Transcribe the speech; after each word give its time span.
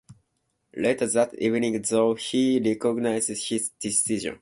Later 0.75 1.05
that 1.05 1.35
evening, 1.35 1.79
though, 1.87 2.15
he 2.15 2.59
reconsidered 2.59 3.23
his 3.37 3.69
decision. 3.79 4.39